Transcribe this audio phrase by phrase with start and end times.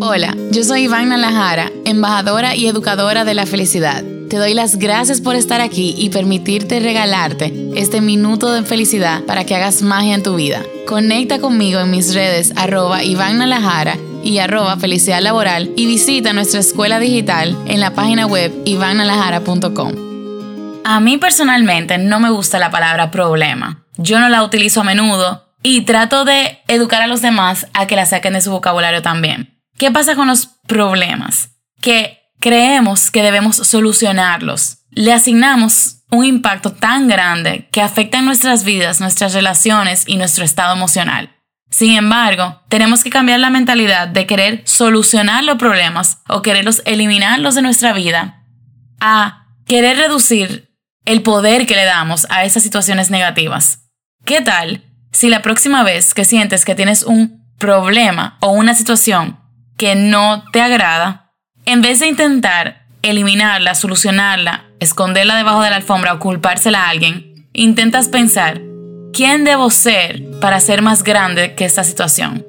[0.00, 4.04] Hola, yo soy Iván Nalajara, embajadora y educadora de la felicidad.
[4.30, 9.44] Te doy las gracias por estar aquí y permitirte regalarte este minuto de felicidad para
[9.44, 10.62] que hagas magia en tu vida.
[10.86, 13.40] Conecta conmigo en mis redes arroba Iván
[14.22, 19.92] y arroba felicidad laboral y visita nuestra escuela digital en la página web ivannalajara.com.
[20.84, 23.84] A mí personalmente no me gusta la palabra problema.
[23.96, 27.96] Yo no la utilizo a menudo y trato de educar a los demás a que
[27.96, 29.60] la saquen de su vocabulario también.
[29.76, 31.50] ¿Qué pasa con los problemas?
[31.80, 34.78] Que creemos que debemos solucionarlos.
[34.90, 40.44] Le asignamos un impacto tan grande que afecta en nuestras vidas, nuestras relaciones y nuestro
[40.44, 41.34] estado emocional.
[41.70, 47.54] Sin embargo, tenemos que cambiar la mentalidad de querer solucionar los problemas o quererlos eliminarlos
[47.54, 48.42] de nuestra vida
[49.00, 53.90] a querer reducir el poder que le damos a esas situaciones negativas.
[54.24, 59.38] ¿Qué tal si la próxima vez que sientes que tienes un problema o una situación
[59.76, 61.32] que no te agrada,
[61.64, 67.48] en vez de intentar eliminarla, solucionarla, esconderla debajo de la alfombra o culpársela a alguien,
[67.52, 68.60] intentas pensar,
[69.12, 72.46] ¿quién debo ser para ser más grande que esta situación?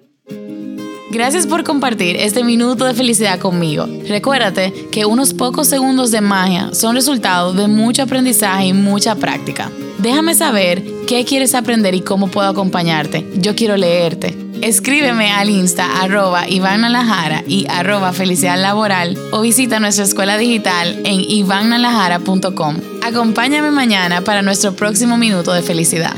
[1.12, 3.88] Gracias por compartir este minuto de felicidad conmigo.
[4.08, 9.72] Recuérdate que unos pocos segundos de magia son resultado de mucho aprendizaje y mucha práctica.
[10.00, 13.26] Déjame saber qué quieres aprender y cómo puedo acompañarte.
[13.36, 14.36] Yo quiero leerte.
[14.62, 16.84] Escríbeme al insta arroba Iván
[17.48, 22.78] y arroba felicidad laboral o visita nuestra escuela digital en ivannalajara.com.
[23.04, 26.16] Acompáñame mañana para nuestro próximo minuto de felicidad.